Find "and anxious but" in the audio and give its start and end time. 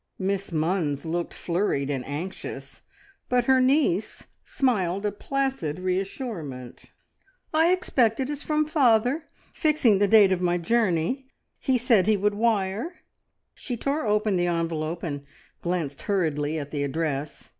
1.91-3.45